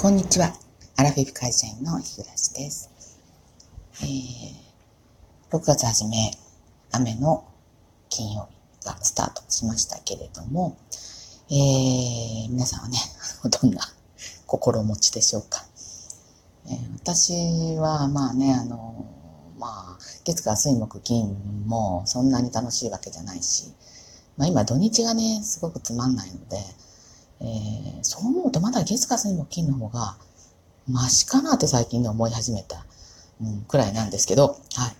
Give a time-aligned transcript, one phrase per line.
[0.00, 0.54] こんにちは。
[0.96, 2.88] アラフィフ会社員の日暮です。
[4.00, 6.30] えー、6月初め、
[6.90, 7.44] 雨の
[8.08, 8.48] 金曜
[8.80, 10.78] 日がスタートしましたけれども、
[11.50, 12.96] えー、皆さんはね、
[13.44, 13.82] どんな
[14.48, 15.66] 心持ちでしょうか？
[16.64, 19.04] えー、私は、まあね、あの、
[19.58, 23.70] まあ、月火水木金もそんなに楽しいわけじゃないし、
[24.38, 26.64] まあ今土日がね、すごくつまんないので、
[27.40, 30.16] えー、そう思うとまだ月火水木金の方が
[30.88, 32.84] マシかなって最近で思い始めた、
[33.40, 34.96] うん、くらいなんですけど、はい。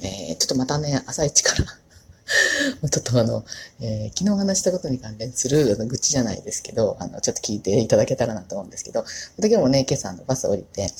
[0.00, 1.64] えー、ちょっとまたね、朝一から
[2.88, 3.44] ちょっとあの、
[3.80, 9.04] えー、昨日話したことに関連する愚痴じゃないですけど、あの、ちょっと聞いていただけたらなと思うんですけど、
[9.38, 10.90] 今日もね、今朝のバス降りて、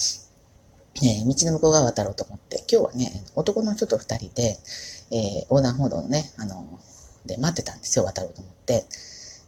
[1.03, 4.59] えー、道の向こう側渡ろうと思って、今日はね、男の人と二人で、
[5.11, 6.79] えー、横断歩道のね、あの、
[7.27, 8.85] で待ってたんですよ、渡ろうと思って。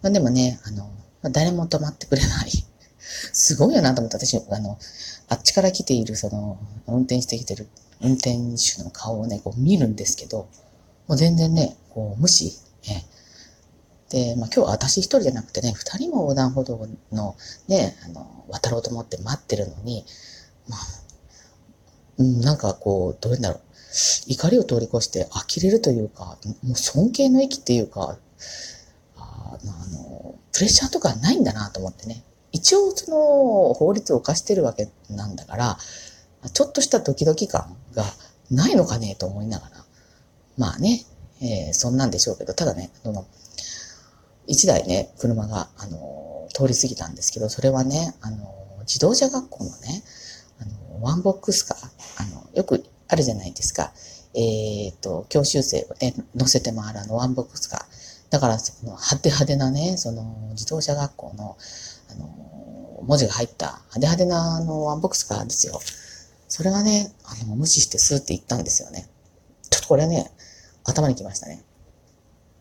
[0.02, 0.88] でもね、あの、
[1.30, 2.50] 誰も止まってくれない。
[3.32, 4.78] すごいよなと思って、私、あの、
[5.28, 7.68] あっちから来ている、その、運転してきてる
[8.00, 10.48] 運転手の顔をね、こう見るんですけど、
[11.06, 12.58] もう全然ね、こう無視。
[12.88, 13.04] え
[14.10, 17.36] で、まあ今日は私一人じゃなくてね、二人も横断歩道の
[17.68, 20.04] ね、あの、渡ろうと思って待ってるのに、
[20.68, 20.80] まあ、
[22.18, 23.60] うん、なんかこう、どういうんだろう。
[24.26, 28.18] 怒りを通り越して呆れるというか、もう尊敬の域っていうか、
[30.56, 32.24] プレッシャーとかないんだなと思ってね。
[32.50, 35.78] 一応その法律を犯してるわけなんだから、
[36.54, 38.04] ちょっとしたドキドキ感が
[38.50, 39.84] ないのかねと思いながら。
[40.56, 41.04] まあね、
[41.42, 43.26] えー、そんなんでしょうけど、ただね、その、
[44.46, 48.54] 一台ね、車が、あの、通り過ぎたんですけど、それはね、あの、
[48.86, 50.02] 自動車学校のね、
[50.58, 53.92] あの、ワンボックスカー、あの、よくあるじゃないですか。
[54.34, 57.95] えっ、と、教習生をね、乗せて回るあのワンボックスカー。
[58.30, 61.56] だから、その派手派手なね、その自動車学校の、
[62.10, 65.80] あの、文字が入った派手派手なあのワンボックスカーですよ。
[66.48, 69.08] それがね、あの、無視してスーって行ったんですよね。
[69.70, 70.30] ちょっとこれね、
[70.84, 71.62] 頭にきましたね。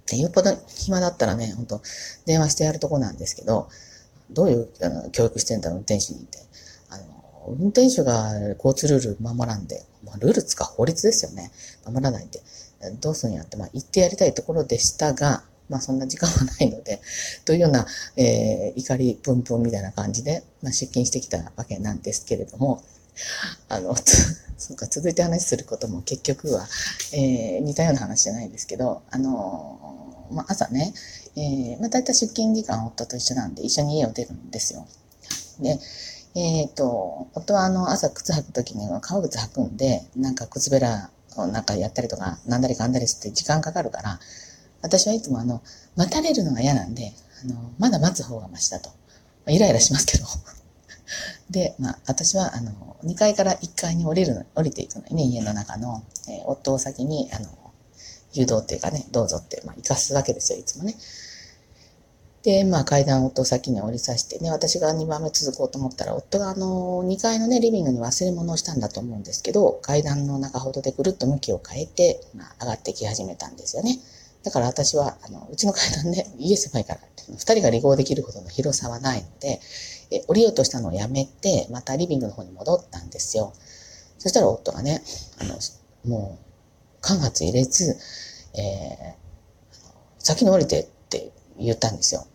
[0.07, 1.81] で、よっぽど暇だったらね、本当
[2.25, 3.69] 電話してやるとこなんですけど、
[4.31, 6.39] どういうあの教育してんだろう、運転手にって。
[6.89, 11.51] あの、運転手が交通ルール守らんで、まあ、ルールつか法律ですよね。
[11.85, 12.41] 守らないんで、
[13.01, 17.01] どうするんやって、まあ、言ってやりたいところでしたが、まあそんな時間はないので、
[17.45, 22.83] というような、えー、怒りプンプンみたいな感じで、まあ、出勤してきたわけなんですけれども、
[23.69, 23.95] あの、
[24.57, 26.67] そうか、続いて話することも結局は、
[27.13, 30.93] えー、似たような話じゃないですけど、あのまあ、朝ね、
[31.35, 34.87] えー、まあ、大体出勤時間夫と一緒なんで、一緒に家を出るんですよ。
[35.59, 35.79] で、
[36.35, 44.19] えっ、と、夫はあの、朝靴履くときには革靴履くんで、なんか靴べらなんかやったりとか、なんだりかんだりして時間かかるから、
[44.85, 45.61] 私はいつもあの、
[45.95, 47.13] 待たれるのが嫌なんで、
[47.43, 48.89] あの、まだ待つ方がマシだと
[49.45, 49.51] ま。
[49.51, 50.25] イライラしますけど。
[51.49, 57.49] で、まあ、私は、あの、2階から1階に降りる、降りていくのにね、家の中の、えー、夫を先に、あの、
[58.33, 60.95] 誘導っていうかね、どうぞって、まあ、行かすわけですよ、いつもね。
[62.43, 73.99] で、まあ、階段を夫を先に降りさせてね、私が2番目続こうと思ったら、夫があの、2階のね、リビングに忘れ物をしたんだと思うんですけど、階段の中ほどでぐるっと向きを変えて、まあ、上がってき始めたんですよね。
[74.45, 79.59] だから私は、あの、うちの階段ね、家狭いから、二人が離合できるほどの広さはないので、
[80.11, 83.53] え降りようとしたのをやめて、またリビングの方に戻ったんですよ。
[84.19, 85.01] そしたら夫がね、
[85.39, 85.57] あの、
[86.05, 87.97] もう、間髪入れず、
[88.53, 89.15] えー、
[90.19, 92.27] 先に降りてって言ったんですよ。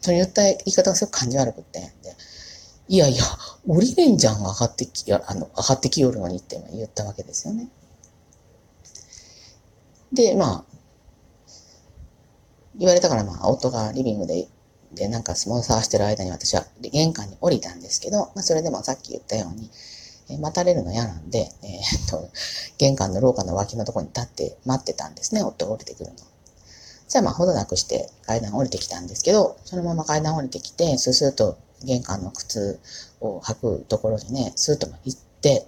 [0.00, 2.16] その言った言い方がすごく感じ悪くて、で
[2.88, 3.22] いやいや、
[3.66, 7.68] 降りれんじゃん、上がってき、あの、上がってきよるのにって言ったわけですよね。
[10.12, 10.74] で、まあ、
[12.78, 14.48] 言われたから、まあ、夫がリビングで、
[14.92, 19.70] で、なんか物探してる間に私は玄関に降りたんですけど、まあ、それでもさっき言ったように、
[20.40, 22.30] 待たれるの嫌なんで、えー、っと、
[22.78, 26.16] 玄関の廊下の脇のところに立って待ってたんですね、夫が降りてくるの。
[27.08, 32.80] じゃあまあ、ほどなくして階段降りてきたんですけど、そのまま階段降りてきて、スースーと玄関の靴
[33.20, 35.66] を履くところにね、スーッと行って、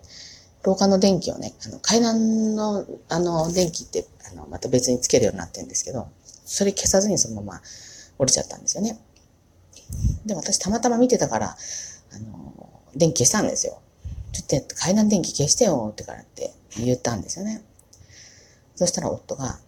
[0.62, 6.08] 廊下の電気をね、あの階段のあの電気ってあのまた別につけるようになってるんですけど、
[6.46, 7.62] それ消さずにそのまま
[8.16, 8.98] 降りちゃったんですよね。
[10.24, 11.56] で私たまたま見てたから、
[12.12, 13.82] あの、電気消したんですよ。
[14.32, 17.62] ちょっと階段電気消してよってからって言ったんですよね。
[18.74, 19.58] そしたら夫が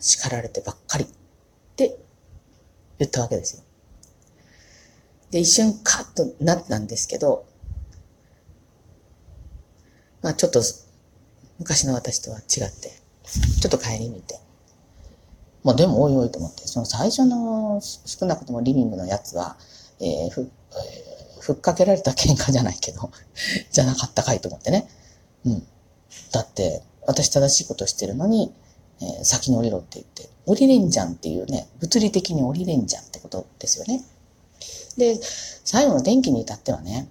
[0.00, 1.08] 叱られてばっかりっ
[1.76, 1.98] て
[2.98, 3.62] 言ったわけですよ。
[5.30, 7.46] で、一瞬カッとなったんですけど、
[10.22, 10.62] まあちょっと
[11.58, 12.90] 昔の私とは違って、
[13.60, 14.40] ちょっと帰り見て、
[15.66, 19.56] まあでもおいおいと思って、その最初の少なくともリビングのやつは、
[19.98, 23.10] えー、ふ、えー、ふっかけられた喧嘩じゃないけど、
[23.72, 24.88] じゃなかったかいと思ってね。
[25.44, 25.66] うん。
[26.30, 28.52] だって、私正しいことしてるのに、
[29.00, 34.04] えー、先に降りろって言って、降りれんじゃんっていうね、物理的に降りれんじゃんってことですよね。
[34.96, 35.18] で、
[35.64, 37.08] 最後の電気に至ってはね、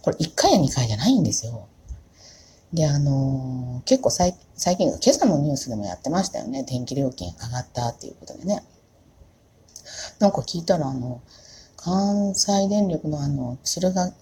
[0.00, 1.68] これ1回や2回じゃないんですよ。
[2.74, 6.64] で、あのー、結構最近、今朝のニュースでもやってましたよね。
[6.64, 8.64] 電気料金上がったっていうことでね。
[10.18, 11.22] なんか聞いたら、あの、
[11.76, 14.12] 関西電力のあの、敦賀、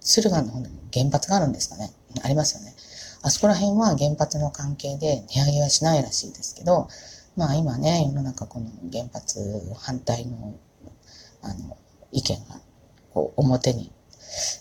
[0.00, 1.92] 敦賀の原発があるんですかね。
[2.22, 2.74] ありますよね。
[3.22, 6.88] あそこら辺は原発の関係で値上げはしないらしいですけど、
[7.36, 9.38] まあ今ね、世の中この原発
[9.78, 10.54] 反対の、
[11.42, 11.76] あの、
[12.10, 12.60] 意見が、
[13.12, 13.92] こう、表に、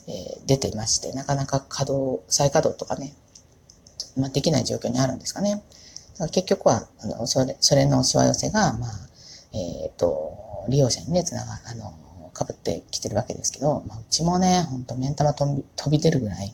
[0.08, 3.14] えー、出ていまして、なかなか稼働、再稼働とかね、
[4.18, 5.64] まあできない状況にあるんですかね。
[6.31, 8.92] 結局は、あの、それ、それのしわ寄せが、まあ、
[9.54, 11.94] えっ、ー、と、利用者にね、つなが、あの、
[12.34, 16.54] かぶってきてるわけですけど、まあ、うちもね、ほんと目ん玉飛び飛び出るぐらい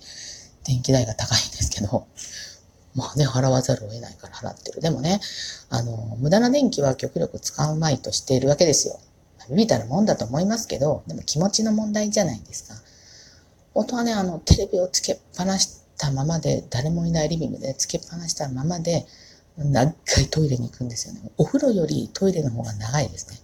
[0.66, 2.08] 電気代が高いんですけど、
[2.96, 4.82] まあね、払わざるを得ないから払ってる。
[4.82, 5.20] でもね、
[5.70, 9.00] あの、無駄な電気は極力使うまいとしているわけですよ。
[9.50, 12.76] ビビたるもんだと思いますけど、でも気持ちの問題じゃないですか。
[13.74, 19.06] 音はね、あの、テレビをつけっぱなしたままで、誰もいないリビングでつけっぱなしたままで、
[19.58, 21.32] 長いトイレに行くんですよね。
[21.38, 23.38] お風呂よりトイレの方が長いですね。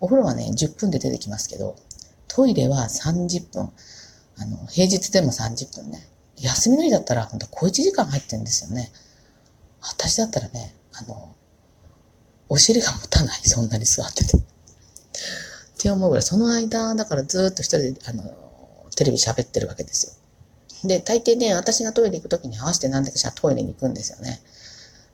[0.00, 1.76] お風呂はね、10分で出てきますけど、
[2.28, 3.70] トイレは30分。
[4.36, 6.06] あの、平日でも30分ね。
[6.36, 8.92] 休みの日だったら、本当小1時間入ってるんですよね。
[9.80, 11.34] 私だったらね、あの、
[12.48, 14.36] お尻が持たない、そんなに座ってて。
[14.36, 14.40] っ
[15.78, 18.47] て思うぐらい、その間、だからずっと一人で、あの、
[18.98, 20.18] テレビ喋ってるわけです
[20.82, 20.88] よ。
[20.88, 24.40] で、大抵ね、私がトイレ行くときに合わせて何だかしらトイレに行くんですよね。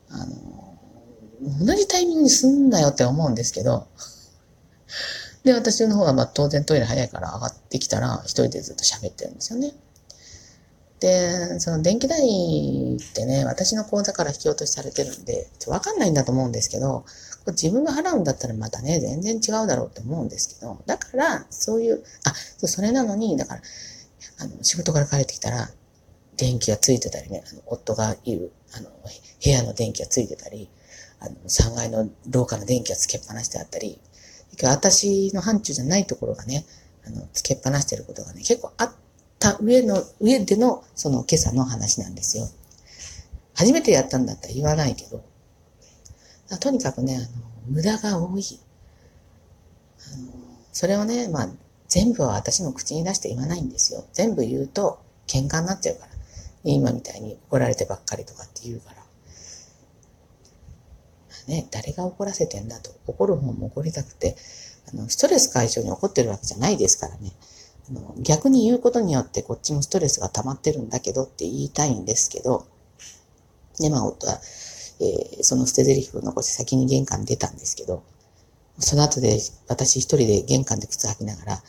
[0.09, 0.79] あの、
[1.63, 3.85] 同じタイミングにすんなよって思うんですけど、
[5.43, 9.71] で、私の方はまあ当然トイレ早いから上がってきたら一人でずっと喋ってるんですよね。
[11.05, 17.05] で、その電気代ってね、私の口座から引き落としされてるんで、わかんないんだと思うんですけど、
[17.49, 22.33] 自分が払うんだったらまたね、全然違うだろうって思うんですけど、だから、そういう、あ、
[22.67, 23.61] それなのに、だから、
[24.39, 25.69] あの、仕事から帰ってきたら、
[26.37, 30.69] 電気がついてたりね、あの夫がいる、あの、部屋の電気がついてたり、
[31.19, 34.01] あの、3階の廊下の電気がつけっぱなしてあったり、
[34.63, 36.65] 私の範疇じゃないところがね、
[37.05, 38.91] あの、つけっぱなしてることがね、結構あっ
[39.39, 42.47] た上の、上での、その今朝の話なんですよ。
[43.53, 45.23] 初めてやったんだったら言わないけど、
[46.59, 47.25] とにかくね、あの、
[47.67, 48.43] 無駄が多い。
[50.13, 50.33] あの、
[50.71, 51.49] それをね、まあ、
[51.87, 54.05] 全部は私も口に出して言わないんですよ。
[54.13, 56.11] 全部言うと喧嘩になっちゃうから。
[56.63, 59.05] 今みたいに怒られてばっかりとかって言うから。
[61.47, 62.89] ね、誰が怒らせてんだと。
[63.05, 64.35] 怒る方も怒りたくて、
[64.91, 67.31] あの、ストレス解消に怒ってるわけじゃないですからね。
[68.21, 72.65] 逆に言うことによってこっちもストレスが溜まってるんだけどって言いたいんですけど、
[73.79, 74.39] で、まあ、夫は、
[74.99, 78.03] えー、その捨て台詞を残して先に玄関に出たんですけど、
[78.79, 81.63] その後で私一人で玄関で靴履きながら、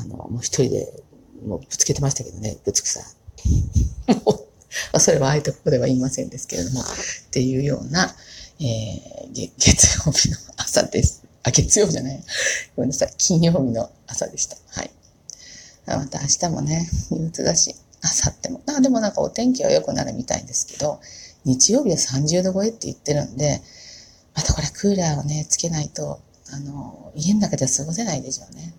[0.00, 1.02] あの、もう一人で、
[1.44, 3.00] もうぶつけてましたけどね、ぶつくさ。
[4.98, 6.84] それはあえてここでは言いませんですけれども、っ
[7.30, 8.14] ていうような、
[8.60, 11.22] えー、 月曜日の朝です。
[11.42, 12.24] あ、月曜じゃない。
[12.74, 13.14] ごめんなさい。
[13.16, 14.56] 金曜日の朝でした。
[14.68, 14.90] はい。
[15.86, 18.62] また明日もね、憂鬱だし、明後日も。
[18.66, 21.00] あ、でもなんかお天気は良くなるみたいですけど、
[21.44, 23.62] 日曜日は30度超えって言ってるんで、
[24.34, 26.20] またこれクーラーをね、つけないと、
[26.52, 28.74] あの、家の中では過ごせないでしょうね。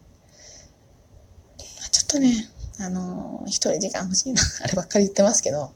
[1.91, 5.71] ちょっとね、あの、一人時間欲しいな、あればっかり言ってますけど、はい。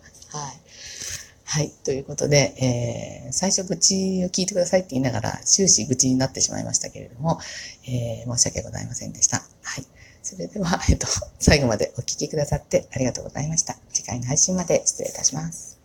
[1.46, 1.72] はい。
[1.84, 7.40] ということで、えー、最初愚痴を聞いてくださいって言いながら終始愚痴になってしまいましたけれども、
[7.86, 9.44] えー、申し訳ございませんでした。
[9.64, 9.86] はい。
[10.22, 11.08] それでは、えっと、
[11.40, 13.76] 最後までお聴きくださってありがとうございました。
[13.92, 15.81] 次回の配信まで失礼いたします。